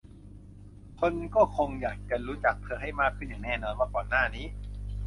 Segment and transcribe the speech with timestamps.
[0.99, 1.13] คน
[1.57, 4.45] คงจะอยากรู้จักเธอให้มากขึ้นอย่างแน่นอนว่าก่อนหน้านี้